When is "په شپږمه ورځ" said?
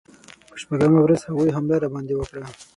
0.47-1.21